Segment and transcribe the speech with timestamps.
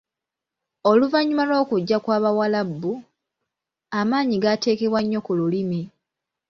[0.89, 2.91] Oluvannyuma lw’okujja kw’Abawarabu,
[3.99, 5.81] amaanyi gaateekebwa nnyo ku Lulimi.